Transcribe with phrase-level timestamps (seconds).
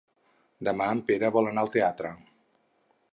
[0.69, 2.17] Demà en Pere vol anar al teatre.